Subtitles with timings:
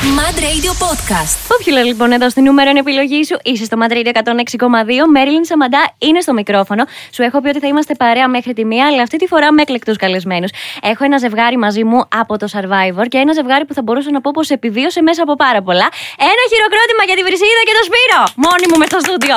[0.00, 1.34] Mad Radio Podcast.
[1.52, 3.36] Popular λοιπόν εδώ στη νούμερο 1 επιλογή σου.
[3.42, 4.16] Είσαι στο Madrid 106,2.
[5.10, 6.84] Μέριλιν Σαμαντά είναι στο μικρόφωνο.
[7.14, 9.62] Σου έχω πει ότι θα είμαστε παρέα μέχρι τη μία, αλλά αυτή τη φορά με
[9.62, 10.50] εκλεκτούς καλεσμένους.
[10.82, 14.20] Έχω ένα ζευγάρι μαζί μου από το Survivor και ένα ζευγάρι που θα μπορούσα να
[14.20, 15.88] πω πως επιβίωσε μέσα από πάρα πολλά.
[16.18, 18.22] Ένα χειροκρότημα για τη Βρυσίδα και το Σπύρο.
[18.46, 19.36] Μόνοι μου με στο στούντιο.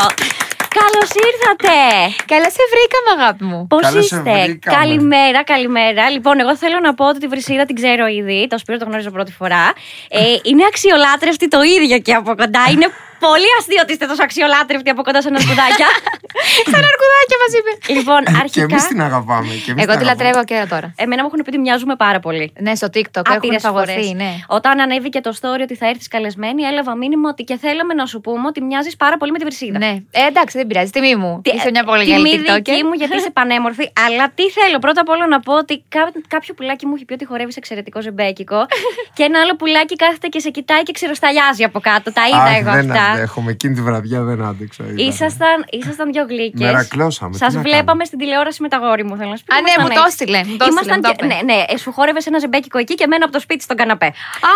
[0.79, 1.77] Καλώς ήρθατε!
[2.25, 3.67] Καλά σε βρήκαμε, αγάπη μου.
[3.67, 4.77] Πώς Καλώς σε είστε, βρήκαμε.
[4.77, 6.09] Καλημέρα, καλημέρα.
[6.09, 8.47] Λοιπόν, εγώ θέλω να πω ότι τη Βρυσίδα την ξέρω ήδη.
[8.49, 9.73] Το Σπύρο το γνωρίζω πρώτη φορά.
[10.09, 12.63] Ε, είναι αξιολάτρευτη το ίδιο και από κοντά.
[12.71, 12.87] Είναι
[13.19, 15.87] πολύ αστείο ότι είστε τόσο αξιολάτρευτοι από κοντά σε ένα σπουδάκια.
[16.71, 17.71] Σαν αρκουδάκια μας είπε.
[17.97, 18.61] λοιπόν, Και αρχικά.
[18.69, 19.53] εμείς την αγαπάμε.
[19.65, 20.05] Και εμείς Εγώ την τη αγαπάμε.
[20.05, 20.87] λατρεύω και τώρα.
[21.03, 22.53] Εμένα μου έχουν πει ότι μοιάζουμε πάρα πολύ.
[22.59, 24.11] Ναι, στο TikTok έχουν Άπειρες φαγωθεί, φορές.
[24.11, 24.31] ναι.
[24.47, 28.21] Όταν ανέβηκε το story ότι θα έρθεις καλεσμένη, έλαβα μήνυμα ότι και θέλαμε να σου
[28.21, 29.77] πούμε ότι μοιάζεις πάρα πολύ με τη Βρυσίδα.
[29.77, 29.91] Ναι.
[30.11, 30.89] Ε, εντάξει, δεν πειράζει.
[30.91, 31.41] Τιμή μου.
[31.43, 32.83] Τι- Είσαι μια πολύ τιμή καλή δική TikToker.
[32.87, 33.91] μου γιατί είσαι πανέμορφη.
[34.07, 37.13] αλλά τι θέλω, πρώτα απ' όλα να πω ότι κά- κάποιο πουλάκι μου έχει πει
[37.13, 38.65] ότι χορεύεις εξαιρετικό ζεμπέκικο.
[39.15, 42.13] και ένα άλλο πουλάκι κάθεται και σε κοιτάει και ξεροσταλιάζει από κάτω.
[42.13, 42.71] Τα είδα Αχ, εγώ
[43.13, 43.23] δεν αυτά.
[43.23, 43.51] αντέχομαι.
[43.51, 44.83] Εκείνη τη βραδιά δεν άντεξα.
[44.83, 44.97] ήταν.
[45.07, 46.63] Ήσασταν, ήσασταν δύο γλύκε.
[46.63, 48.05] Μερακλώσαμε, Σας τι να βλέπαμε κάνουμε.
[48.05, 49.55] στην τηλεόραση με τα γόρι μου, θέλω να σου πω.
[49.55, 50.09] Α, ναι, Ήμασταν μου το έτσι.
[50.11, 52.77] έστειλε, μου το Ήμασταν έστειλε, μου και- το Ναι, ναι, ε, σου χόρευε ένα ζεμπέκικο
[52.83, 54.09] εκεί και εμένα από το σπίτι στον καναπέ.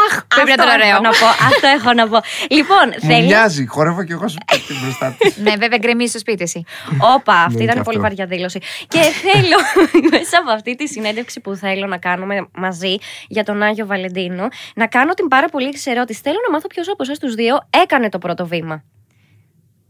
[0.05, 0.89] Αχ, πρέπει να Αυτό ήταν ωραίο.
[0.95, 1.27] έχω να πω.
[1.49, 2.17] Αυτό έχω να πω.
[2.57, 3.25] Λοιπόν, Μου θέλει.
[3.31, 3.63] μοιάζει.
[3.65, 5.37] Χορεύω και εγώ σου πέφτει μπροστά της.
[5.45, 6.59] ναι, βέβαια γκρεμίζει στο σπίτι εσύ.
[7.15, 8.07] Όπα, αυτή Ναι, ήταν και πολύ αυτό.
[8.09, 8.59] βαριά δήλωση.
[8.93, 9.57] Και θέλω
[10.15, 12.93] μέσα από αυτή τη συνέντευξη που θέλω να κάνουμε μαζί
[13.27, 16.19] για τον Άγιο Βαλεντίνο να κάνω την πάρα πολύ εξή ερώτηση.
[16.23, 18.83] Θέλω να μάθω ποιος από εσάς τους δύο έκανε το πρώτο βήμα.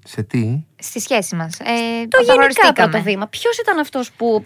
[0.06, 1.60] Σε τι; Στη σχέση μας.
[1.60, 1.72] Ε, Το
[2.08, 2.90] όταν γενικά γνωριστήκαμε.
[2.90, 3.28] πρώτο βήμα.
[3.28, 4.44] Ποιος ήταν αυτός που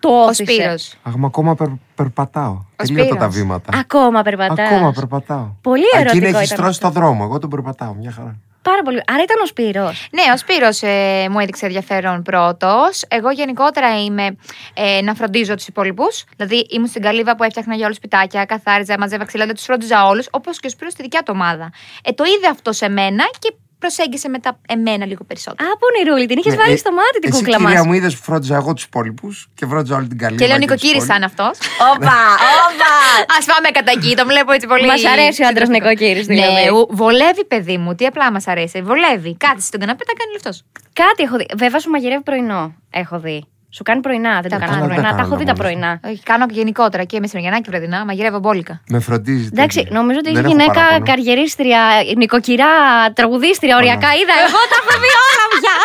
[0.00, 0.94] το Ο όθησε; Σπύρος.
[1.02, 2.64] Αχ, μα ακόμα περ- περπατάω.
[2.76, 3.34] Τελείωτα τα Σπύρος.
[3.34, 3.78] βήματα.
[3.78, 4.70] Ακόμα περπατάς.
[4.70, 5.46] Ακόμα περπατάω.
[5.60, 6.86] Πολύ ερωτικό Εκείνη έχει ήταν στρώσει αυτό.
[7.00, 7.22] το δρόμο.
[7.24, 7.94] Εγώ τον περπατάω.
[7.94, 8.38] Μια χαρά.
[8.64, 9.02] Πάρα πολύ.
[9.06, 10.08] Άρα ήταν ο Σπύρος.
[10.10, 13.04] Ναι, ο Σπύρος ε, μου έδειξε ενδιαφέρον πρώτος.
[13.08, 14.36] Εγώ γενικότερα είμαι
[14.74, 16.24] ε, να φροντίζω τους υπόλοιπους.
[16.36, 20.06] Δηλαδή ήμουν στην καλύβα που έφτιαχνα για όλους σπιτάκια, καθάριζα, μαζεύα ξύλα, δεν τους φρόντιζα
[20.06, 21.70] όλους, όπως και ο Σπύρος στη δικιά του ομάδα.
[22.04, 23.54] Ε, το είδε αυτό σε μένα και
[23.84, 25.68] προσέγγισε μετά εμένα λίγο περισσότερο.
[25.68, 27.86] Α, πονηρούλη, την είχες Ναι, βάλει ε, στο μάτι την εσύ, κούκλα κυρία μας.
[27.86, 30.36] μου, είδες φρόντιζα εγώ τους υπόλοιπους και φρόντιζα όλη την καλή.
[30.36, 31.54] και λέω νοικοκύρη σαν αυτός.
[31.92, 32.16] Όπα,
[32.66, 32.90] όπα.
[33.36, 34.86] Α πάμε κατά εκεί, το βλέπω έτσι πολύ.
[34.86, 36.62] Μας αρέσει ο άντρας νοικοκύρης, δηλαδή.
[36.64, 38.82] Ναι, ου- βολεύει, παιδί μου, τι απλά μας αρέσει.
[38.82, 39.36] Βολεύει.
[39.36, 40.62] Κάτσε στον καναπέ, τα κάνει λεφτός.
[40.92, 41.46] Κάτι έχω δει.
[41.56, 42.74] Βέβαια σου μαγειρεύει πρωινό.
[42.90, 43.44] Έχω δει.
[43.76, 45.02] Σου κάνει πρωινά, δεν Τα το κάνει κάνω, πρωινά.
[45.02, 45.62] τα Τα έχω κάνω δει τα μόνο.
[45.62, 46.00] πρωινά.
[46.10, 48.04] Όχι, κάνω και γενικότερα και μεσημεριανά και βραδινά.
[48.04, 48.80] Μαγειρεύω μπόλικα.
[48.88, 49.48] Με φροντίζει.
[49.52, 49.96] Εντάξει, τέτοια.
[49.98, 51.04] νομίζω ότι Δεν έχει έχω γυναίκα παράπονο.
[51.10, 51.80] καριερίστρια,
[52.16, 52.72] νοικοκυρά,
[53.12, 54.10] τραγουδίστρια, οριακά.
[54.20, 55.76] Είδα, εγώ τα έχω δει όλα πια.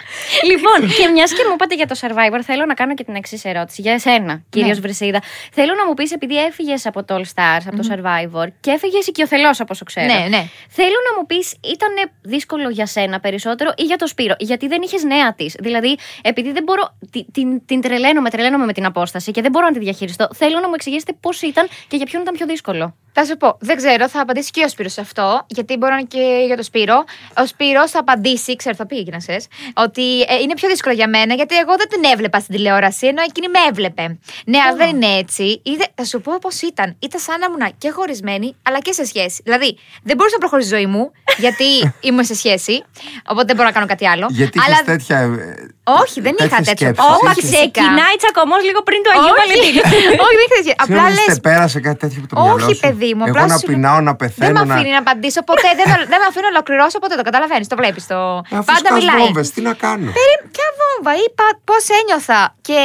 [0.50, 3.44] λοιπόν, και μιας και μου είπατε για το survivor, θέλω να κάνω και την εξής
[3.44, 3.80] ερώτηση.
[3.82, 4.80] Για εσένα, κύριος Ναι.
[4.84, 5.20] Βρυσίδα.
[5.52, 9.06] Θέλω να μου πεις, επειδή έφυγες από το All Stars, από το survivor και έφυγες
[9.06, 10.06] οικειοθελώς, όπω ξέρω.
[10.06, 10.42] Ναι, ναι.
[10.68, 11.92] Θέλω να μου πεις, ήταν
[12.22, 15.56] δύσκολο για σένα περισσότερο ή για το Σπύρο, γιατί δεν είχες νέα της.
[15.58, 16.96] Δηλαδή, επειδή δεν μπορώ.
[17.36, 20.28] Την, την, την τρελαίνομαι, τρελαίνομαι με την απόσταση και δεν μπορώ να τη διαχειριστώ.
[20.34, 22.96] Θέλω να μου εξηγήσετε πώς ήταν και για ποιον ήταν πιο δύσκολο.
[23.18, 25.98] Θα σου πω, δεν ξέρω, θα απαντήσει και ο Σπύρος σε αυτό, γιατί μπορεί να
[25.98, 27.04] είναι και για το Σπύρο.
[27.42, 30.94] Ο Σπύρος θα απαντήσει, ξέρω, θα πει και να ξέρεις, ότι ε, είναι πιο δύσκολο
[30.94, 34.18] για μένα, γιατί εγώ δεν την έβλεπα στην τηλεόραση, ενώ εκείνη με έβλεπε.
[34.46, 35.60] Ναι, αλλά δεν είναι έτσι.
[35.64, 36.96] Είδε, θα σου πω πώς ήταν.
[36.98, 39.40] Ήταν σαν να ήμουν και χωρισμένη, αλλά και σε σχέση.
[39.44, 41.64] Δηλαδή, δεν μπορούσα να προχωρήσω τη ζωή μου, γιατί
[42.08, 42.84] ήμουν σε σχέση,
[43.28, 44.26] οπότε δεν μπορώ να κάνω κάτι άλλο.
[44.30, 44.74] Γιατί αλλά...
[44.74, 45.18] είχε τέτοια.
[45.18, 46.94] ε, Όχι, δεν είχα τέτοιες τέτοιο.
[47.26, 47.44] Σκέψεις.
[47.44, 47.80] Όχι, Όχι, φυσικά.
[47.80, 49.82] ξεκινάει τσακωμός λίγο πριν το Αγίου Όχι, Βαλεντίνου.
[50.24, 50.74] όχι, δεν είχα τέτοιο.
[50.84, 51.32] Απλά Συγγνώμη, λε.
[51.36, 52.82] στε πέρασε κάτι τέτοιο από το Όχι, μυαλό σου.
[52.86, 54.60] παιδί μου, Εγώ απλά να σου- πεινάω, να Δεν πεθαίνω.
[54.68, 55.68] με αφήνει να απαντήσω ποτέ.
[55.78, 57.14] δεν, με- δεν με αφήνει να ολοκληρώσω ποτέ.
[57.20, 58.02] Το καταλαβαίνεις, το βλέπεις.
[58.12, 58.18] Το...
[58.52, 59.20] Ε, Αφού Πάντα σκάς μιλάει.
[59.22, 62.40] βόμβες, τι να κάνω; Περί- Ποια βόμβα, είπα πώς ένιωθα.
[62.68, 62.78] Και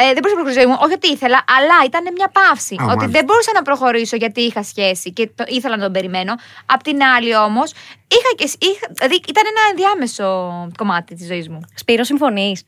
[0.00, 2.74] ε, δεν μπορούσα να προχωρήσω ζωή μου, όχι ότι ήθελα, αλλά ήταν μια παύση.
[2.74, 3.14] Α, ότι μάλιστα.
[3.16, 6.32] δεν μπορούσα να προχωρήσω γιατί είχα σχέση και το, ήθελα να τον περιμένω.
[6.74, 7.68] Απ' την άλλη όμως,
[8.16, 8.46] είχα και.
[8.68, 10.26] Είχα, δηλαδή ήταν ένα ενδιάμεσο
[10.80, 11.60] κομμάτι της ζωής μου.
[11.74, 12.58] Σπύρο, συμφωνείς;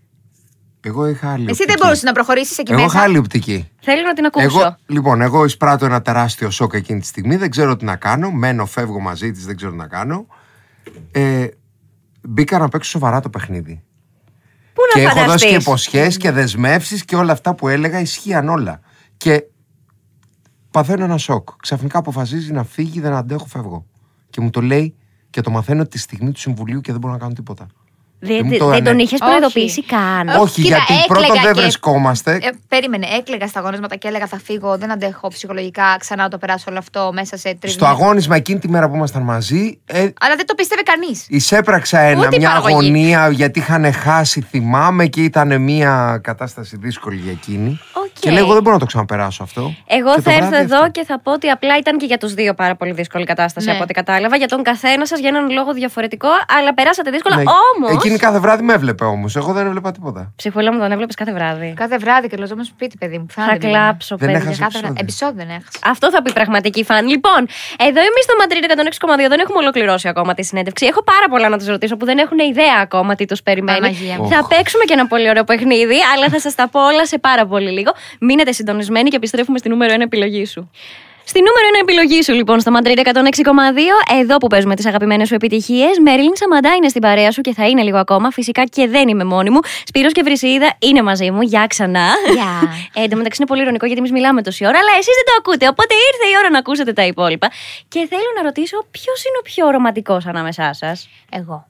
[0.81, 1.43] Εγώ είχα άλλη.
[1.43, 1.79] Εσύ δεν οπτική.
[1.83, 2.97] μπορούσες να προχωρήσεις εκεί Εγώ μέσα.
[2.97, 3.69] είχα άλλη οπτική.
[3.81, 4.45] Θέλω να την ακούσω.
[4.45, 7.37] Εγώ, λοιπόν, εγώ εισπράττω ένα τεράστιο σοκ εκείνη τη στιγμή.
[7.37, 8.31] Δεν ξέρω τι να κάνω.
[8.31, 10.27] Μένω, φεύγω μαζί της, δεν ξέρω τι να κάνω.
[11.11, 11.47] Ε,
[12.23, 13.83] μπήκα να παίξω σοβαρά το παιχνίδι.
[14.73, 18.01] Πού και να έχω δώσει και φανταστείς; υποσχέσεις και δεσμεύσεις και όλα αυτά που έλεγα
[18.01, 18.81] ισχύαν όλα.
[19.17, 19.45] Και
[20.71, 21.49] παθαίνω ένα σοκ.
[21.63, 23.87] Ξαφνικά αποφασίζει να φύγει, δεν αντέχω, φεύγω.
[24.31, 24.95] Και μου το λέει
[25.31, 27.67] και το μαθαίνω τη στιγμή του συμβουλίου και δεν μπορώ να κάνω τίποτα.
[28.23, 29.31] Δεν, Δεν μου δεν το ανε- τον είχες Όχι.
[29.31, 30.29] προειδοποιήσει καν.
[30.29, 32.33] Όχι, Όχι, κοίτα, γιατί έκλαιγα πρώτον δεν και- βρισκόμαστε.
[32.43, 36.39] Ε, περίμενε, έκλαιγα στα αγωνίσματα και έλεγα θα φύγω, δεν αντέχω ψυχολογικά ξανά να το
[36.39, 39.99] περάσω όλο αυτό μέσα σε τρεις Στο αγώνισμα εκείνη τη μέρα που ήμασταν μαζί, ε,
[40.21, 41.27] Αλλά δεν το πίστευε κανείς.
[41.29, 42.75] Εισέπραξα ένα, Ούτε η μια παραγωγή.
[42.75, 47.79] αγωνία γιατί είχαν χάσει, θυμάμαι και ήταν μια κατάσταση δύσκολη για εκείνη.
[48.17, 48.21] Οκ.
[48.21, 49.75] Και λέει: Εγώ δεν μπορώ να το ξαναπεράσω αυτό.
[49.87, 50.91] Εγώ Και το θα έρθω βράδυ εδώ αυτό.
[50.91, 53.73] και θα πω ότι απλά ήταν και για τους δύο πάρα πολύ δύσκολη κατάσταση Ναι.
[53.73, 54.37] από ό,τι κατάλαβα.
[54.37, 56.29] Για τον καθένα σας για έναν λόγο διαφορετικό,
[56.59, 57.37] αλλά περάσατε δύσκολα.
[57.37, 57.89] Ναι, Όμως.
[57.93, 59.37] Εκείνη κάθε βράδυ με έβλεπε όμως.
[59.37, 60.33] Εγώ δεν έβλεπα τίποτα.
[60.37, 61.73] Ψυχούλα μου τον έβλεπες κάθε βράδυ.
[61.77, 63.27] Κάθε βράδυ και λαζόμουν σπίτι, παιδί μου.
[63.31, 63.67] Θα Φάνηκε.
[63.67, 64.43] κλάψω, Δεν παιδιά.
[64.45, 64.97] έχασα Κάθε βράδυ.
[65.01, 65.29] επεισόδιο.
[65.31, 65.91] Επισόδιο δεν έχασα.
[65.93, 67.07] Αυτό θα πει πραγματική φαν.
[67.09, 67.41] Λοιπόν,
[67.89, 70.87] εδώ εμείς στο Madrid 106,2 δεν έχουμε ολοκληρώσει ακόμα τη συνέντευξη.
[70.87, 73.79] Έχω πάρα πολλά να τους ρωτήσω που δεν έχουν ιδέα ακόμα τι τους περιμένει.
[73.81, 74.29] Παναγία μου.
[74.29, 77.47] Θα παίξουμε και ένα πολύ ωραίο παιχνίδι, αλλά θα σας τα πω όλα σε πάρα
[77.47, 77.93] πολύ λίγο.
[78.21, 80.71] Μείνετε συντονισμένοι και επιστρέφουμε στη νούμερο 1 επιλογή σου.
[81.25, 83.11] Στη νούμερο 1 επιλογή σου, λοιπόν, στο Madrid 106,2,
[84.21, 87.69] εδώ που παίζουμε τις αγαπημένες σου επιτυχίες, Μέριλιν Σαμαντά είναι στην παρέα σου και θα
[87.69, 88.31] είναι λίγο ακόμα.
[88.31, 89.59] Φυσικά και δεν είμαι μόνη μου.
[89.85, 91.43] Σπύρος και Βρυσίδα είναι μαζί μου.
[91.43, 92.07] Γεια ξανά.
[92.33, 92.59] Γεια.
[92.95, 95.25] Ε, εν τω μεταξύ είναι πολύ ηρωνικό γιατί εμείς μιλάμε τόση ώρα, αλλά εσείς δεν
[95.25, 95.69] το ακούτε.
[95.69, 97.51] Οπότε ήρθε η ώρα να ακούσετε τα υπόλοιπα.
[97.89, 101.67] Και θέλω να ρωτήσω ποιος είναι ο πιο ρομαντικός ανάμεσά σας; Εγώ.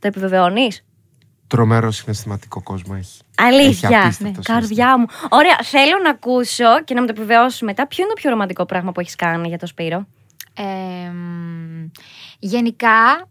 [0.00, 0.84] Το επιβεβαιώνεις;
[1.48, 3.18] Τρομερό συναισθηματικό κόσμο έχει.
[3.36, 3.88] Αλήθεια.
[3.88, 4.52] Έχει απίστευτο Ναι, συναισθηματικό.
[4.52, 5.06] καρδιά μου.
[5.28, 7.86] Ωραία, θέλω να ακούσω και να μου το επιβεβαιώσει μετά.
[7.86, 10.06] Ποιο είναι το πιο ρομαντικό πράγμα που έχεις κάνει για το Σπύρο.
[10.54, 11.90] Ε, μ,
[12.38, 13.28] γενικά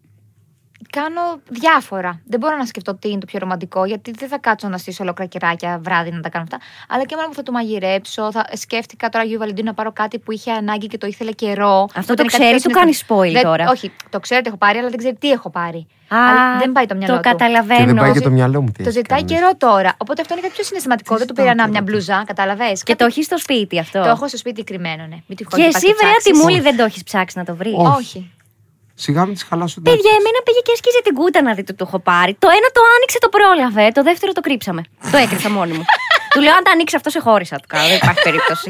[0.89, 2.21] κάνω διάφορα.
[2.25, 5.03] Δεν μπορώ να σκεφτώ τι είναι το πιο ρομαντικό, γιατί δεν θα κάτσω να στήσω
[5.03, 6.65] ολόκληρα κεράκια βράδυ να τα κάνω αυτά.
[6.89, 8.31] Αλλά και μόνο που θα το μαγειρέψω.
[8.31, 11.85] Θα, σκέφτηκα τώρα Αγίου Βαλεντίνου να πάρω κάτι που είχε ανάγκη και το ήθελε καιρό.
[11.95, 13.69] Αυτό Οπότε το είναι κάτι ξέρεις, πιο του κάνεις συναισθημα- spoil Δεν- τώρα.
[13.71, 15.87] Όχι, το ξέρω ότι έχω πάρει, αλλά δεν ξέρει τι έχω πάρει.
[16.09, 17.29] Α, Αλλά δεν πάει το μυαλό Το του.
[17.29, 17.79] καταλαβαίνω.
[17.79, 19.31] Και δεν πάει και ζη- το μυαλό μου τι Το έχει ζητάει κάνει.
[19.31, 19.93] καιρό τώρα.
[19.97, 21.17] Οπότε αυτό είναι κάτι πιο συναισθηματικό.
[21.17, 22.83] Δεν του πήρα να μια μπλουζά, κατάλαβες.
[22.83, 25.17] Και το έχεις στο σπίτι αυτό; Το έχω στο σπίτι κρυμμένο, ναι.
[25.27, 26.31] Μην τυχόν Και πας εσύ, βρέα ψάξεις.
[26.31, 28.31] τη μούλη, δεν το έχεις ψάξει να το βρεις; Όχι.
[28.97, 29.05] Όχι.
[29.05, 31.85] Σιγά μην τη χαλάσω Παιδιά, εμένα πήγε και έσκιζε την κούτα να δει ότι το
[31.87, 32.31] έχω πάρει.
[32.43, 33.85] Το ένα το άνοιξε, το πρόλαβε.
[33.97, 34.81] Το δεύτερο το κρύψαμε.
[35.11, 35.83] Το έκρυψα μόνη μου.
[36.33, 37.55] του λέω: Αν τα ανοίξει αυτό, σε χώρισα.
[37.61, 37.87] Του κάνω.
[37.87, 38.69] Δεν υπάρχει περίπτωση.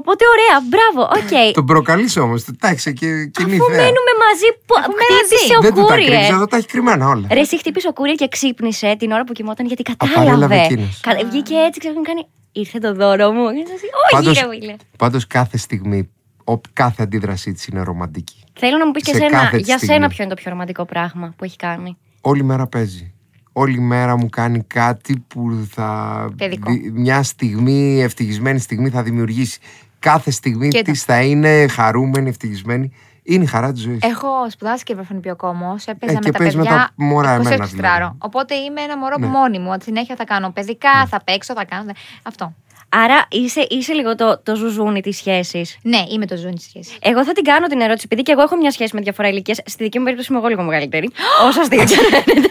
[0.00, 1.34] Οπότε ωραία, μπράβο, οκ.
[1.60, 2.38] Τον προκαλείς όμως.
[2.62, 3.80] Τα έχει και κοινή Αφού ιδέα.
[3.82, 6.28] μένουμε μαζί, που χτύπησε ο Δεν του τα κρύβει, κούριερ.
[6.36, 7.26] εδώ τα έχει κρυμμένα όλα.
[7.36, 10.64] Ρε, εσύ χτύπησε ο κούριερ και ξύπνησε την ώρα που κοιμόταν γιατί Παρέλαβε κατάλαβε.
[10.64, 11.00] εκείνος.
[11.06, 12.22] Κα- Βγήκε έτσι, ξέρω κάνει.
[12.52, 13.44] Ήρθε το δώρο μου.
[13.52, 14.74] Και εσύ, Όχι, Πάντως- ρε, φίλε.
[14.98, 16.10] Πάντως κάθε στιγμή,
[16.52, 18.42] ο, κάθε αντίδρασή της είναι ρομαντική.
[18.58, 19.94] Θέλω να μου πεις και Σε εσένα, κάθε τη για στιγμή.
[19.94, 21.96] σένα ποιο είναι το πιο ρομαντικό πράγμα που έχει κάνει.
[22.20, 23.12] Όλη μέρα παίζει.
[23.52, 26.28] Όλη μέρα μου κάνει κάτι που θα.
[26.36, 26.70] Παιδικό.
[26.72, 29.60] δι- μια στιγμή, ευτυχισμένη στιγμή θα δημιουργήσει.
[29.98, 30.92] Κάθε στιγμή Κοίτα.
[30.92, 32.92] της θα είναι χαρούμενη, ευτυχισμένη.
[33.22, 33.98] Είναι η χαρά της ζωής.
[34.02, 35.74] Έχω σπουδάσει και βρεφονιπιακό όμω.
[35.84, 36.76] Έπαιζα Ε, με και τα παίζεις με παιδιά.
[36.78, 37.94] τα μωρά 24 εμένα, ξτράρο.
[37.96, 38.16] δηλαδή.
[38.18, 39.26] Οπότε είμαι ένα μωρό Ναι.
[39.26, 39.70] που μόνη μου.
[39.72, 41.90] Ότι συνέχεια θα κάνω παιδικά, θα παίξω, θα κάνω.
[42.22, 42.54] Αυτό.
[42.88, 45.78] Άρα είσαι, είσαι λίγο το, το ζουζούνι της σχέσης.
[45.82, 46.96] Ναι, είμαι το ζώνη της σχέσης.
[47.00, 49.58] Εγώ θα την κάνω την ερώτηση, επειδή και εγώ έχω μια σχέση με διαφορά ηλικίας.
[49.64, 51.10] Στη δική μου περίπτωση είμαι εγώ λίγο μεγαλύτερη.
[51.46, 52.50] Όσο αστείο και αν φαίνεται.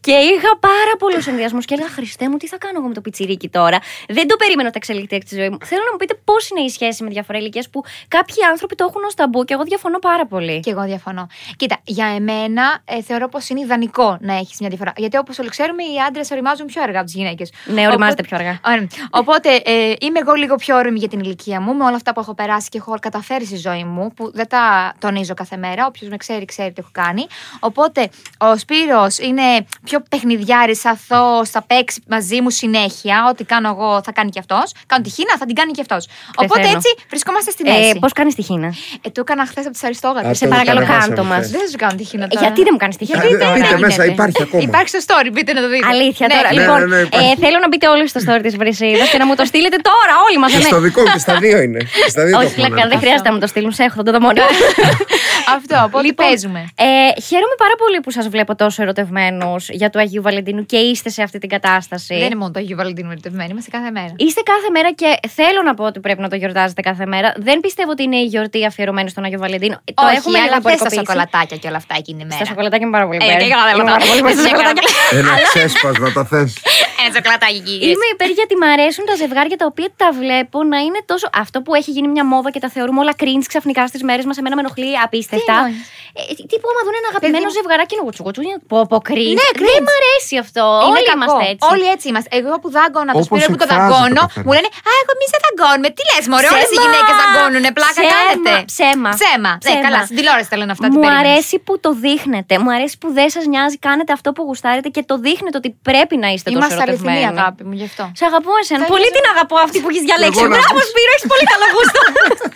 [0.00, 3.00] και είχα πάρα πολλούς ενδιασμούς και έλεγα Χριστέ μου, τι θα κάνω εγώ με το
[3.00, 3.78] πιτσιρίκι τώρα;
[4.08, 5.58] Δεν το περίμενα ότι θα εξελιχθεί έτσι τη ζωή μου.
[5.64, 8.86] Θέλω να μου πείτε πώς είναι η σχέση με διαφορά ηλικίας που κάποιοι άνθρωποι το
[8.88, 10.60] έχουν ως ταμπού και εγώ διαφωνώ πάρα πολύ.
[10.60, 11.26] Και εγώ διαφωνώ.
[11.56, 14.92] Κοίτα, για εμένα ε, θεωρώ πως είναι ιδανικό να έχεις μια διαφορά.
[14.96, 17.52] Γιατί όπως όλοι ξέρουμε, οι άντρες οριμάζουν πιο αργά από τις γυναίκες.
[17.64, 18.60] Ναι, οριμάζετε πιο αργά.
[18.66, 18.86] Ωραία.
[19.16, 22.20] Οπότε ε, είμαι εγώ λίγο πιο όρημη για την ηλικία μου, με όλα αυτά που
[22.20, 25.86] έχω περάσει και έχω καταφέρει στη ζωή μου, που δεν τα τονίζω κάθε μέρα.
[25.86, 27.26] Όποιος με ξέρει, ξέρει τι έχω κάνει.
[27.60, 28.08] Οπότε
[28.38, 29.42] ο Σπύρος είναι
[29.84, 33.26] πιο παιχνιδιάρης, αθώος, θα παίξει μαζί μου συνέχεια.
[33.30, 34.72] Ό,τι κάνω εγώ θα κάνει και αυτός.
[34.86, 36.08] Κάνω τη χίνα, θα την κάνει και αυτός.
[36.36, 36.76] Οπότε Πεθαίνω.
[36.76, 37.88] έτσι βρισκόμαστε στη μέση.
[37.96, 40.30] Ε, πώς κάνεις τη χίνα; Ε, το έκανα χθες από τις Αριστόγατες.
[40.30, 41.36] Αυτό Σε παρακαλώ, το κατεβάσαμε κάντο μας.
[41.38, 41.50] χθες.
[41.50, 42.44] Δεν θα σου κάνω τη χίνα Ε, τώρα.
[42.46, 44.12] Γιατί δεν μου κάνεις τη χίνα; Ε, δεν Μπείτε μέσα, γίνεται.
[44.12, 44.62] υπάρχει ακόμα.
[44.62, 45.86] Υπάρχει στο story, μπείτε να το δείτε.
[45.88, 46.48] Αλήθεια Ναι, τώρα.
[46.52, 47.30] ναι, λοιπόν, ναι, ναι, υπάρχει.
[47.30, 50.14] ε, θέλω να μπείτε όλοι στο story της Βρυσίδας και να μου το στείλετε τώρα,
[50.28, 50.56] όλοι μαζί.
[50.56, 51.78] Και στο δικό μου και στα δύο είναι.
[52.04, 52.88] Και Στα δύο το Όχι, έχουμε πλάκα, ανέβει.
[52.92, 53.72] δεν χρειάζεται να μου το στείλουν.
[53.72, 54.40] Σε έχω, θα το δω μόνο.
[55.56, 56.60] Αυτό, οπότε Λοιπόν, παίζουμε.
[56.74, 56.86] Ε,
[57.28, 61.22] χαίρομαι πάρα πολύ που σας βλέπω τόσο ερωτευμένους για το Αγίου Βαλεντίνου και είστε σε
[61.22, 62.14] αυτή την κατάσταση.
[62.14, 64.12] Δεν είναι μόνο το Αγίου Βαλεντίνου ερωτευμένοι, είμαστε κάθε μέρα.
[64.16, 67.32] Είστε κάθε μέρα και θέλω να πω ότι πρέπει να το γιορτάζετε κάθε μέρα.
[67.36, 69.76] Δεν πιστεύω ότι είναι η γιορτή αφιερωμένη στον Αγίο Βαλεντίνο.
[69.94, 71.04] το Όχι, έχουμε αλλά λίγο θες τα εμπορικοποιήσει.
[71.06, 72.36] σοκολατάκια και όλα αυτά εκείνη η μέρα.
[72.36, 73.38] Στα σοκολατάκια είμαι πάρα πολύ Ε, υπέρ.
[73.38, 73.94] και εγώ δεν Είμαι μπορώ.
[73.94, 74.88] πάρα πολύ υπέρ στα Εσύ σοκολατάκια.
[75.18, 76.50] Ένα ξέσπασμα τα θες.
[77.04, 77.74] Ένα σοκολατάκι εκεί.
[77.92, 81.26] Είμαι υπέρ γιατί μου αρέσουν τα ζευγάρια τα οποία τα βλέπω να είναι τόσο.
[81.42, 84.36] Αυτό που έχει γίνει μια μόδα και τα θεωρούμε όλα cringe ξαφνικά στις μέρες μας,
[84.40, 85.54] εμένα με ενοχλεί απίστευτα.
[85.58, 85.86] εννοείς;
[86.20, 87.54] Ε, τι που άμα δουν ένα αγαπημένο μου.
[87.58, 89.34] ζευγαράκι είναι γουτσουγκουτσου, είναι πω πω cringe.
[89.40, 89.84] Ναι, Δεν cringe.
[89.88, 90.64] μ' αρέσει αυτό.
[90.86, 91.16] Είναι Όλοι κακό.
[91.16, 91.64] είμαστε έτσι.
[91.72, 92.28] Όλοι έτσι είμαστε.
[92.38, 94.44] Εγώ που δάγκωνα το Όπως σπίτι που το εκφράζεται δαγκώνω, το καθένας.
[94.46, 95.88] μου λένε Α, εγώ εμεί δεν δαγκώνουμε.
[95.96, 96.82] Τι λες, Μωρέ, όλες οι Ψέμα.
[96.84, 97.64] γυναίκες δαγκώνουν.
[97.78, 98.52] Πλάκα Ψέμα, κάνετε.
[98.72, 99.10] ψέμα.
[99.18, 99.52] Ψέμα.
[99.56, 99.82] Ναι, Ψέμα.
[99.86, 100.86] καλά, στην τηλεόραση τα λένε αυτά.
[100.88, 101.22] τι Μου περίμενες.
[101.24, 102.52] αρέσει που το δείχνετε.
[102.62, 106.14] Μου αρέσει που δεν σας νοιάζει, κάνετε αυτό που γουστάρετε και το δείχνετε ότι πρέπει
[106.24, 107.38] να είστε Είμαστε τόσο αληθινοί, ερωτευμένοι.
[107.40, 108.04] αγάπη μου, γι' αυτό.
[108.20, 108.80] Σε αγαπώ εσένα.
[108.84, 110.38] Θα Πολύ είσαι- την αγαπώ αυτή που έχεις διαλέξει.
[110.40, 110.88] Εγώ να Μπράβο, ακούσω.
[110.92, 112.00] Σπύρο, έχεις πολύ καλό γούστο.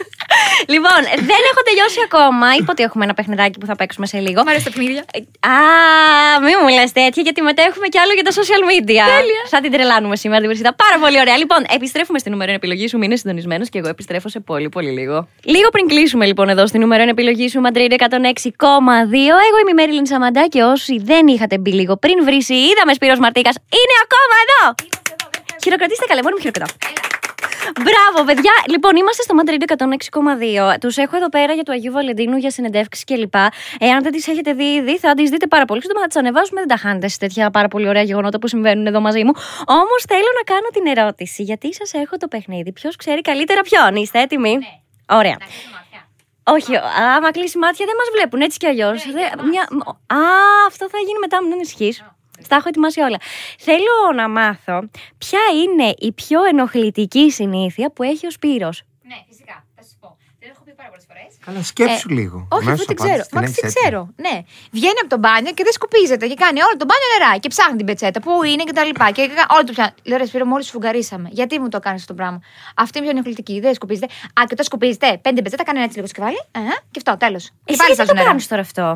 [0.74, 2.46] λοιπόν, δεν έχω τελειώσει ακόμα.
[2.58, 4.38] Είπα ότι έχουμε ένα παιχνιδάκι που θα παίξουμε σε λίγο.
[4.44, 5.02] Μ' αρέσει τα παιχνίδια.
[5.54, 5.56] Α,
[6.46, 9.04] μην μου λες τέτοια, γιατί μετά έχουμε κι άλλο για τα social media.
[9.18, 9.42] Τέλεια.
[9.54, 10.72] Θα την τρελάνουμε σήμερα την Βρυσίδα.
[10.84, 11.36] Πάρα πολύ ωραία.
[11.42, 12.98] Λοιπόν, επιστρέφουμε στη νούμερο 1 επιλογή σου.
[13.02, 15.16] Μείνε συντονισμένος και εγώ επιστρέφω σε πολύ, πολύ λίγο.
[15.54, 19.36] Λίγο πριν κλείσουμε λοιπόν εδώ στη νούμερο 1 επιλογή σου, Madrid 106,2.
[19.48, 23.18] Εγώ είμαι η Μέριλιν Σαμαντά και όσοι δεν είχατε μπει λίγο πριν βρήσει, είδαμε Σπύρος
[23.18, 24.74] Μαρτίκας, είναι ακόμα εδώ!
[25.62, 26.76] Χειροκροτήστε καλέ, μόνο μου χειροκροτάω.
[27.82, 28.52] Μπράβο, παιδιά.
[28.68, 29.62] Λοιπόν, είμαστε στο Madrid
[30.72, 30.74] 106,2.
[30.80, 33.34] Τους έχω εδώ πέρα για του Αγίου Βαλεντίνου για συνεντεύξεις κλπ.
[33.78, 36.00] Εάν δεν τις έχετε δει ήδη, θα τις δείτε πάρα πολύ σύντομα.
[36.00, 39.00] Θα τις ανεβάσουμε, δεν τα χάνετε σε τέτοια πάρα πολύ ωραία γεγονότα που συμβαίνουν εδώ
[39.00, 39.32] μαζί μου.
[39.66, 43.96] Όμως θέλω να κάνω την ερώτηση, γιατί σας έχω το παιχνίδι; Ποιος ξέρει καλύτερα ποιον;
[43.96, 45.16] Είστε έτοιμοι; Ναι.
[45.16, 45.36] Ωραία.
[46.44, 46.76] Όχι,
[47.16, 49.04] άμα κλείσει μάτια δεν μας βλέπουν έτσι κι αλλιώς.
[50.06, 50.20] Α,
[50.66, 51.94] αυτό θα γίνει μετά, μην ανησυχεί.
[52.48, 53.16] Τα έχω ετοιμάσει όλα.
[53.58, 58.82] Θέλω να μάθω ποια είναι η πιο ενοχλητική συνήθεια που έχει ο Σπύρος.
[59.02, 59.64] Ναι, φυσικά.
[59.76, 60.16] Θα σου πω.
[60.40, 61.30] Δεν έχω πει πάρα πολλές φορές.
[61.46, 62.36] Καλά, σκέψου λίγο.
[62.52, 63.22] Ε, Όχι, Αμέσως αφού την απάντηση ξέρω.
[63.28, 63.80] την Μα έχεις την έτοιμη.
[63.82, 64.00] ξέρω.
[64.26, 64.34] Ναι.
[64.76, 67.76] Βγαίνει από το μπάνιο και δεν σκουπίζεται και κάνει όλο το μπάνιο νερά και ψάχνει
[67.80, 68.18] την πετσέτα.
[68.24, 69.06] Πού είναι και τα λοιπά.
[69.16, 69.92] Και κα- όλο το πιάνει.
[70.08, 71.28] Λέω ρε Σπύρο, μόλις σφουγγαρίσαμε.
[71.38, 72.38] Γιατί μου το κάνεις αυτό το πράγμα;
[72.84, 73.56] Αυτή είναι πιο ενοχλητική.
[73.64, 74.06] Δεν σκουπίζεται.
[74.38, 76.38] Α, και όταν σκουπίζεται, πέντε πετσέτα κάνει έτσι λίγο σκεφάλι.
[76.58, 76.60] Ε,
[76.92, 77.44] και αυτό, τέλος.
[77.48, 78.28] Και Εσύ πάλι γιατί βάζω το νερά.
[78.28, 78.86] κάνεις τώρα αυτό;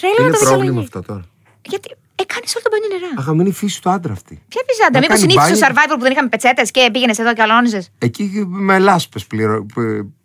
[0.00, 0.84] Θέλω να Είναι το πρόβλημα δικαιολογεί.
[0.86, 1.24] αυτό τώρα;
[1.68, 3.12] Γιατί ε, κάνει όλο το μπάνιο νερά.
[3.18, 4.42] Αγαμηνή φύση του άντρα αυτή.
[4.48, 5.82] Ποια πιζάντα, Να μήπως κάνει συνήθισε στο μπάνιο.
[5.82, 9.26] survival που δεν είχαμε πετσέτες και πήγαινες εδώ και αλώνιζες; Εκεί με λάσπες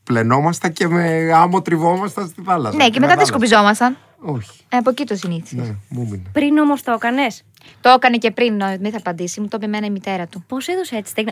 [0.04, 2.76] πλενόμασταν και με άμμο τριβόμασταν στη θάλασσα.
[2.78, 3.26] Ναι, και μετά δεν θάλασσα.
[3.32, 3.98] σκουπιζόμασταν.
[4.20, 4.50] Όχι.
[4.70, 5.56] Ε, από εκεί το συνήθισε.
[5.56, 6.22] Ναι, μου μείνε.
[6.32, 7.44] Πριν όμως το έκανες;
[7.82, 10.44] Το έκανε και πριν, νο- μην θα απαντήσει, μου το είπε εμένα η μητέρα του.
[10.48, 11.32] Πώς έδωσε έτσι στέγνα.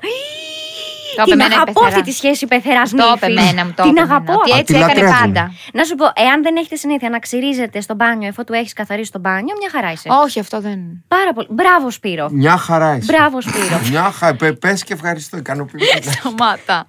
[1.24, 1.98] Το Την είπε εμένα η αγαπώ πεθερά.
[1.98, 4.34] αυτή τη σχέση πεθεράς Το είπε εμένα, μου το Την είπε εμένα, αγαπώ.
[4.34, 5.20] Ότι Α, έτσι τη έκανε λατρεύουν.
[5.34, 5.54] πάντα.
[5.74, 9.12] Να σου πω, εάν δεν έχετε συνήθεια να ξυρίζετε στο μπάνιο εφού του έχεις καθαρίσει
[9.12, 10.10] το μπάνιο, μια χαρά είσαι.
[10.24, 10.80] Όχι, αυτό δεν.
[11.08, 11.48] Πάρα πολύ.
[11.52, 12.30] Μπράβο, Σπύρο.
[12.32, 13.14] Μια χαρά είσαι.
[13.14, 13.80] Μπράβο, Σπύρο.
[13.92, 14.36] Μια χαρά.
[14.36, 15.38] Πε και ευχαριστώ.
[15.38, 16.12] Ικανοποιητικά.
[16.12, 16.88] Σταμάτα.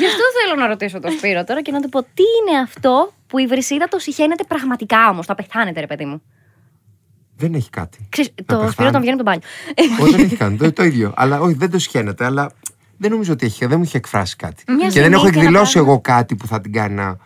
[0.00, 3.12] Γι' αυτό θέλω να ρωτήσω τον Σπύρο τώρα και να του πω τι είναι αυτό
[3.26, 5.26] που η βρυσίδα το συχαίνεται πραγματικά όμως.
[5.26, 6.22] Το πεθάνετε, ρε παιδί μου;
[7.36, 8.06] δεν έχει κάτι.
[8.10, 8.70] Ξέρεις, Να το πεθάνει.
[8.72, 10.02] Σπύρο τον βγαίνει από τον μπάνιο.
[10.04, 10.56] Όχι, δεν έχει κάνει.
[10.56, 11.12] Το, το ίδιο.
[11.16, 12.24] Αλλά όχι, δεν το σχένεται.
[12.24, 12.50] Αλλά
[12.98, 14.64] δεν νομίζω ότι έχει, δεν μου έχει εκφράσει κάτι.
[14.72, 17.16] Μιας και δεν έχω συνήθεια, εκδηλώσει ένα εγώ κάτι που θα την κάνει να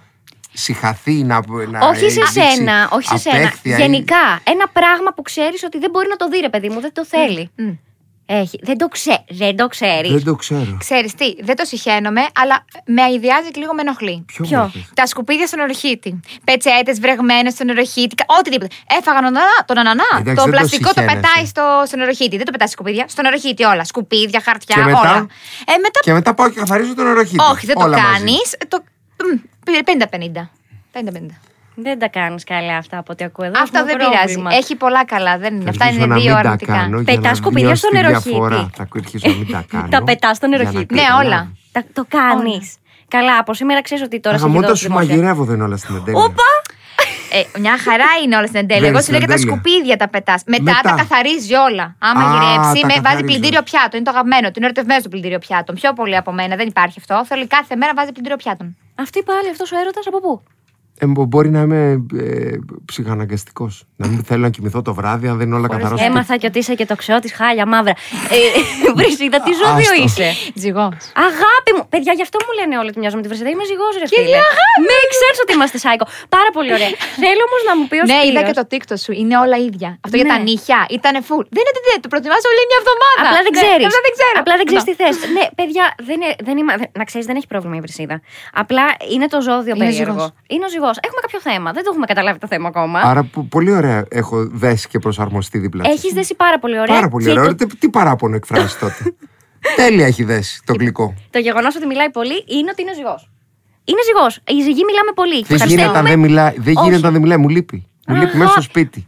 [0.53, 1.41] συχαθεί, να.
[1.71, 3.37] να όχι σε δείξει σένα, όχι σε σένα.
[3.37, 6.69] απέχθεια ή- Γενικά, ένα πράγμα που ξέρεις ότι δεν μπορεί να το δει, ρε παιδί
[6.69, 7.51] μου, δεν το θέλει.
[7.57, 7.71] Μμ.
[8.33, 8.59] Έχει.
[8.63, 9.25] Δεν το, ξέ...
[9.29, 10.11] δεν το ξέρεις.
[10.13, 10.77] Δεν το ξέρω.
[10.79, 14.25] Ξέρεις τι, δεν το συχαίνομαι, αλλά με αειδιάζει και λίγο με ενοχλεί.
[14.27, 16.21] Ποιο, Ποιο; μορφή; Τα σκουπίδια στον οροχήτη.
[16.45, 18.15] Πετσέτες βρεγμένες στον οροχήτη.
[18.15, 18.75] κα- Οτιδήποτε.
[18.99, 19.65] Έφαγαν τον ανανά.
[19.67, 20.05] Τον ανανά.
[20.19, 21.21] Εντάξει, το δεν το πλαστικό το, συχαίνεσαι.
[21.21, 22.37] πετάει στο, στον οροχήτη.
[22.37, 23.05] Δεν το πετάει στα σκουπίδια.
[23.09, 23.85] Στον οροχήτη όλα.
[23.85, 25.27] Σκουπίδια, χαρτιά, Και μετά; όλα.
[25.73, 26.01] Ε, μετά.
[26.03, 27.43] Και μετά πάω και καθαρίζω τον οροχήτη.
[27.53, 28.13] Όχι, δεν το Όλα μαζί.
[28.13, 28.57] κάνεις.
[28.69, 28.83] Το...
[29.25, 29.39] μ,
[30.35, 30.49] 50-50.
[30.93, 31.50] 50-50.
[31.75, 33.61] Δεν τα κάνεις καλά αυτά από ό,τι ακούω εδώ.
[33.63, 34.33] Αυτό έχουμε δεν πειράζει.
[34.35, 34.55] πρόβλημα.
[34.57, 35.39] Έχει πολλά καλά.
[35.39, 35.69] Δεν είναι.
[35.71, 36.73] Αυτά Ελπίζω είναι να δύο μην τα αρνητικά.
[36.73, 38.29] κάνω για Πετάς να σκουπίδια νιώσει στον τη νεροχύτη.
[38.29, 38.71] διαφορά.
[38.77, 39.89] Θα αρχίσω να μην τα κάνω.
[39.89, 40.95] Τα πετάς στον για να νεροχύτη.
[40.95, 41.27] Ναι, καταλάβει.
[41.27, 41.53] όλα.
[41.73, 42.75] Τα- το κάνεις.
[43.09, 45.15] Καλά, από σήμερα ξέρεις ότι τώρα σε έχει Αγαμώτα δώσει σου δημόσια.
[45.15, 46.21] μαγειρεύω δεν όλα στην εντέλεια.
[46.23, 46.49] Όπα!
[47.33, 48.81] Ε, μια χαρά είναι όλα στην εντέλεια.
[48.87, 49.63] Δεν Εγώ είναι σου λέω και στην τα εντέλεια.
[49.63, 50.41] σκουπίδια τα πετάς.
[50.47, 50.81] Μετά, Μετά.
[50.89, 51.87] τα καθαρίζει όλα.
[52.09, 53.25] Άμα Α, γυρέψει, τα με βάζει καθαρίζει.
[53.31, 53.93] πλυντήριο πιάτο.
[53.97, 54.57] Είναι το αγαπημένο του.
[54.59, 55.73] Είναι ερωτευμένο το πλυντήριο πιάτων.
[55.81, 56.55] Πιο πολύ από μένα.
[56.61, 57.17] Δεν υπάρχει αυτό.
[57.31, 58.67] Θέλει κάθε μέρα βάζει πλυντήριο πιάτων.
[59.05, 60.33] Αυτή πάλι αυτός ο έρωτας από πού;
[61.03, 63.85] Ε, μπο- μπορεί να είμαι ε, ψυχαναγκαστικός.
[63.97, 65.97] Να μην θέλω να κοιμηθώ το βράδυ, αν δεν είναι όλα καθαρά.
[65.97, 67.95] στο Έμαθα και ότι είσαι και το ξεό τη χάλια μαύρα.
[68.37, 68.39] Ε,
[68.99, 70.03] Βρυσίδα, τι ζώδιο Άστο.
[70.05, 70.29] είσαι;
[70.63, 70.87] Ζυγό.
[71.29, 71.83] Αγάπη μου!
[71.95, 73.51] Παιδιά, γι' αυτό μου λένε όλοι ότι μοιάζω με τη Βρυσίδα.
[73.55, 74.39] Είμαι ζυγός, ρε φίλε.
[74.89, 76.05] Με ξέρεις ότι είμαστε σάικο.
[76.37, 76.91] Πάρα πολύ ωραία.
[77.25, 79.13] Θέλω όμως να μου πει ο Ναι, είδα Σπύρος- και το TikTok σου.
[79.21, 79.89] Είναι όλα ίδια.
[80.07, 80.33] Αυτό για Ναι.
[80.35, 81.45] τα νύχια ήταν full.
[81.57, 81.93] Δεν είναι τέτοιο.
[82.05, 83.21] Το προετοιμάζω όλη μια εβδομάδα.
[83.31, 83.85] Απλά δεν Ναι, ξέρεις.
[83.89, 84.37] Απλά δεν ξέρω.
[84.43, 84.89] Απλά δεν ξέρεις Να.
[84.91, 85.17] τι θες.
[85.37, 88.17] ναι, παιδιά, δεν είναι, δεν είμαι, δεν- να ξέρεις, δεν έχει πρόβλημα η Βρυσίδα.
[88.63, 90.19] Απλά είναι το ζώδιο Είναι ο περίεργο.
[90.19, 90.31] ζυγός.
[90.55, 90.90] Είναι ο ζυγός.
[91.03, 91.73] Έχουμε κάποιο θέμα.
[91.73, 93.01] Δεν το έχουμε καταλάβει το θέμα ακόμα.
[93.01, 95.93] Άρα πο- πολύ ωραία έχω δέσει και προσαρμοστεί δίπλα της.
[95.93, 96.95] Έχεις δέσει πάρα πολύ ωραία.
[96.95, 97.45] Πάρα πολύ και ωραία.
[97.55, 99.15] Το, Τι, τι παράπονο εκφράζεις τότε.
[99.77, 101.15] Τέλεια έχει δέσει το γλυκό.
[101.31, 103.31] το γεγονός ότι μιλάει πολύ είναι ότι είναι ζυγός.
[103.85, 104.37] Είναι ζυγός.
[104.49, 105.45] Οι ζυγοί μιλάμε πολύ.
[105.49, 106.55] Δεν γίνεται αν δεν μιλάει.
[106.57, 106.87] Δεν Όχι.
[106.89, 107.37] γίνεται αν δεν μιλάει.
[107.39, 107.87] Μου λείπει.
[108.07, 108.37] Μου λείπει Αχα.
[108.39, 109.07] μέσα στο σπίτι.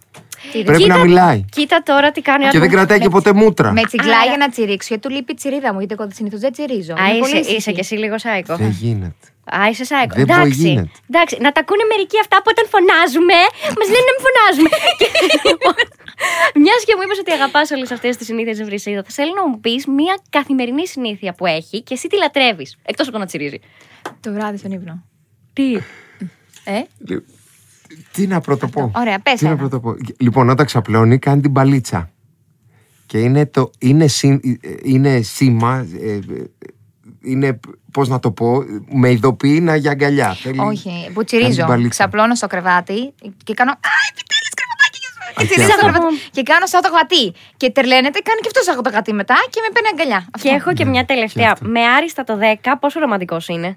[0.53, 1.45] Τι Πρέπει Κοίτα- να μιλάει.
[1.51, 2.85] Κοίτα τώρα τι κάνει ο Και δεν άντρας.
[2.87, 3.73] κρατάει και ποτέ μούτρα.
[3.73, 4.87] Με τσιγκλάει Άρα- για να τσιρίξω.
[4.89, 5.79] Γιατί του λείπει η τσιρίδα μου.
[5.79, 6.93] Γιατί εγώ συνήθως δεν τσιρίζω.
[6.93, 7.57] Α, Είμαι πολύ είσαι, ήσυχη.
[7.57, 8.57] είσαι κι εσύ λίγο σάικο.
[8.57, 9.27] Δεν γίνεται.
[9.45, 10.15] Α, είσαι σάικο.
[10.15, 10.61] Δεν Εντάξει.
[10.69, 10.91] γίνεται.
[11.11, 13.39] Εντάξει, να τα ακούνε μερικοί αυτά που όταν φωνάζουμε,
[13.79, 14.71] μας λένε να μην φωνάζουμε.
[16.63, 19.49] Μιας και μου είπες ότι αγαπάς όλες αυτές τις συνήθειες της Βρυσίδα, θα θέλω να
[19.49, 22.77] μου πεις μια καθημερινή συνήθεια που έχει και εσύ τη λατρεύεις.
[22.83, 23.59] Εκτός από το να τσιρίζει.
[24.21, 25.05] Το βράδυ στον ύπνο.
[25.53, 25.75] Τι;
[26.65, 27.25] Ε, Λι-
[28.13, 28.91] Τι να πρωτοπώ.
[28.95, 29.59] Ωραία, πες Τι να ένα.
[29.59, 29.97] πρωτοπώ.
[30.19, 32.11] Λοιπόν, όταν ξαπλώνει, κάνει την παλίτσα.
[33.07, 34.45] Και είναι, το, είναι, συ-
[34.83, 36.21] είναι σήμα, ε, ε,
[37.25, 37.61] είναι,
[37.93, 38.63] πώς να το πω,
[38.93, 40.35] με ειδοποιεί να για αγκαλιά.
[40.35, 41.51] Θέλει- όχι, που κάνει τσιρίζω.
[41.55, 41.89] την παλίτσα.
[41.89, 43.15] Ξαπλώνω στο κρεβάτι
[43.45, 43.71] και κάνω.
[43.71, 45.21] Α, επιτέλου κρεβατάκι σου.
[45.27, 45.57] Και Αλήθεια.
[45.57, 45.99] τσιρίζω στο Σ' αγαπώ.
[46.07, 46.29] κρεβάτι.
[46.31, 47.25] Και κάνω σαν το γατί.
[47.57, 50.21] Και τρελαίνεται, κάνει και αυτός σαν το γατί μετά και με παίρνει αγκαλιά.
[50.35, 50.49] Αυτό.
[50.49, 51.51] Και έχω και μια τελευταία.
[51.53, 51.69] αυτό.
[51.69, 53.71] Με άριστα το 10, πόσο ρομαντικός είναι;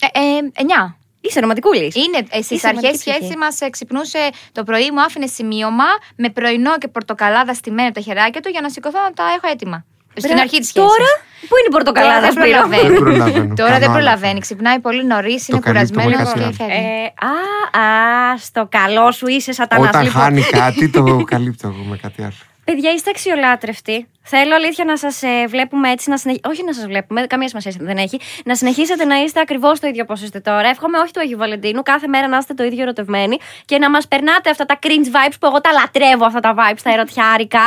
[0.00, 0.20] Ε, ε,
[0.62, 0.96] εννιά.
[1.20, 1.94] Είσαι ρομαντικούλης.
[1.94, 3.36] Είναι ε, στις Είσαι αρχές ρομαντική σχέση ψυχή.
[3.36, 4.18] μας ξυπνούσε
[4.52, 5.84] το πρωί, μου άφηνε σημείωμα
[6.16, 9.84] με πρωινό και πορτοκαλάδα στημένο τα χεράκια του για να σηκωθώ να τα έχω έτοιμα.
[10.16, 10.88] Στην αρχή της σχέσης.
[10.88, 11.10] Τώρα,
[11.48, 12.88] πού είναι η πορτοκαλάδα, δεν Σπύρο; προλαβαίνει.
[12.88, 13.54] Δεν προλαβαίνω.
[13.54, 13.92] Τώρα Κάνω δεν άλλο.
[13.92, 14.40] προλαβαίνει.
[14.40, 16.52] Ξυπνάει πολύ νωρίς, είναι καλύπτω με κουρασμένος κάτι και άλλο.
[16.52, 16.86] φεύγει.
[16.86, 19.88] Ε, α, α, στο καλό σου είσαι σατανάς.
[19.88, 20.22] Όταν λοιπόν.
[20.22, 22.40] χάνει κάτι, το καλύπτω εγώ με κάτι άλλο.
[22.68, 24.06] Παιδιά, είστε αξιολάτρευτοι.
[24.28, 26.36] Θέλω αλήθεια να σας ε, βλέπουμε έτσι, να συνεχ...
[26.50, 28.20] όχι να σας βλέπουμε, καμία σημασία δεν έχει.
[28.44, 30.68] Να συνεχίσετε να είστε ακριβώς το ίδιο όπως είστε τώρα.
[30.68, 34.08] Εύχομαι όχι του Αγίου Βαλεντίνου, κάθε μέρα να είστε το ίδιο ερωτευμένοι και να μας
[34.08, 37.64] περνάτε αυτά τα cringe vibes που εγώ τα λατρεύω, αυτά τα vibes, τα ερωτιάρικα.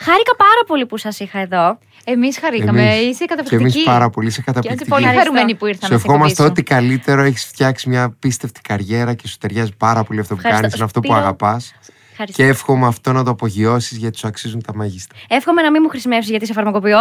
[0.00, 1.78] Χάρηκα πάρα πολύ που σας είχα εδώ.
[2.04, 2.82] Εμείς χαρήκαμε.
[2.82, 3.08] Εμείς.
[3.08, 3.62] Είσαι Και καταπληκτική.
[3.78, 4.90] εμείς πάρα πολύ, είσαι Και έτσι καταπληκτική.
[4.90, 5.30] πολύ Ευχαριστώ.
[5.30, 6.52] χαρούμενοι που ήρθα Σου να σε ευχόμαστε κομπήσω.
[6.52, 7.22] ό,τι καλύτερο.
[7.22, 10.60] Έχεις φτιάξει μια πίστευτη καριέρα και σου ταιριάζει πάρα πολύ αυτό που Ευχαριστώ.
[10.62, 10.74] κάνεις.
[10.76, 11.20] Είναι αυτό που Σπύρο.
[11.22, 11.74] αγαπάς.
[12.22, 12.42] Ευχαριστώ.
[12.42, 15.14] Και εύχομαι αυτό να το απογειώσεις γιατί σου αξίζουν τα μέγιστα.
[15.38, 17.00] Εύχομαι να μην μου χρησιμεύσεις γιατί είσαι φαρμακοποιό.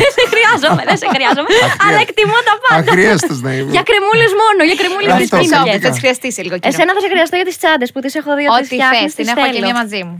[0.00, 1.48] δεν σε χρειάζομαι, δεν σε χρειάζομαι.
[1.86, 2.90] αλλά εκτιμώ τα πάντα.
[2.90, 3.70] Αχρίαστος να είμαι.
[3.76, 5.72] για κρεμούλες μόνο, για κρεμούλες Αυτό, τις φυσικά.
[5.72, 6.74] Σόπ, θα τη χρειαστείς σε λίγο καιρό.
[6.74, 9.14] Εσένα θα σε χρειαστώ για τις τσάντες που τις έχω δει ότι Ό,τι φτιάχνεις, θες,
[9.14, 9.66] τις την έχω και θέλω.
[9.66, 10.16] μία μαζί μου.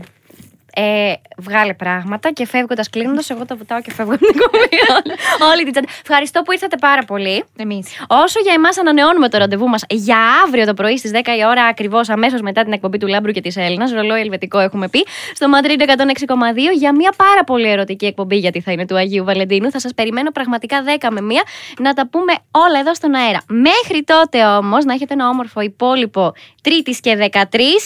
[0.75, 5.13] Ε, βγάλε πράγματα και φεύγοντας κλείνοντας, εγώ τα βουτάω και φεύγω από την κομμάτια.
[5.51, 5.87] Όλη την τσάντα.
[6.01, 7.43] Ευχαριστώ που ήρθατε πάρα πολύ.
[7.57, 7.87] Εμείς.
[8.07, 11.63] Όσο για εμάς ανανεώνουμε το ραντεβού μας για αύριο το πρωί στις 10 η ώρα,
[11.63, 15.47] ακριβώς αμέσως μετά την εκπομπή του Λάμπρου και της Έλληνας, ρολόι ελβετικό έχουμε πει, στο
[15.53, 15.87] Madrid 106,2
[16.77, 19.71] για μια πάρα πολύ ερωτική εκπομπή, γιατί θα είναι του Αγίου Βαλεντίνου.
[19.71, 21.23] Θα σας περιμένω πραγματικά 10 με 1
[21.79, 23.41] να τα πούμε όλα εδώ στον αέρα.
[23.47, 27.41] Μέχρι τότε όμως να έχετε ένα όμορφο υπόλοιπο Τρίτης και 13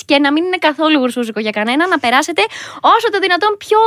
[0.06, 2.42] και να μην είναι καθόλου γουρσούζικο για κανένα, να περάσετε
[2.82, 3.79] όσο το δυνατόν πιο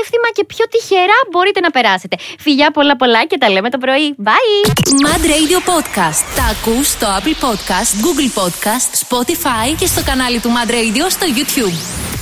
[0.00, 2.16] εύθυμα και πιο τυχερά μπορείτε να περάσετε.
[2.38, 4.14] Φιλιά πολλά πολλά και τα λέμε το πρωί.
[4.26, 4.60] Bye!
[5.04, 6.22] Mad Radio Podcast.
[6.36, 11.26] Τα ακούς στο Apple Podcast, Google Podcast, Spotify και στο κανάλι του Mad Radio στο
[11.36, 12.19] YouTube.